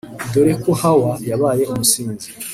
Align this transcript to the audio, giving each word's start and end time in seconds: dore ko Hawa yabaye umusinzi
dore 0.31 0.53
ko 0.63 0.71
Hawa 0.81 1.11
yabaye 1.29 1.63
umusinzi 1.71 2.27